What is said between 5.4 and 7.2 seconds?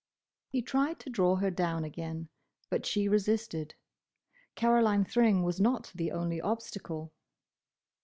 was not the only obstacle.